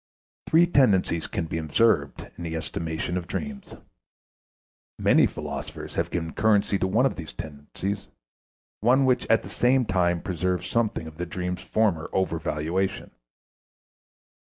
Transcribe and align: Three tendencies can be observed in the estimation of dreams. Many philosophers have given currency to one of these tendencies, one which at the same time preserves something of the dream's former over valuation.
Three 0.49 0.65
tendencies 0.65 1.27
can 1.27 1.45
be 1.45 1.59
observed 1.59 2.31
in 2.35 2.43
the 2.43 2.55
estimation 2.55 3.17
of 3.17 3.27
dreams. 3.27 3.75
Many 4.97 5.27
philosophers 5.27 5.93
have 5.93 6.09
given 6.09 6.33
currency 6.33 6.79
to 6.79 6.87
one 6.87 7.05
of 7.05 7.17
these 7.17 7.33
tendencies, 7.33 8.07
one 8.79 9.05
which 9.05 9.27
at 9.27 9.43
the 9.43 9.47
same 9.49 9.85
time 9.85 10.19
preserves 10.23 10.65
something 10.67 11.05
of 11.05 11.17
the 11.17 11.27
dream's 11.27 11.61
former 11.61 12.09
over 12.13 12.39
valuation. 12.39 13.11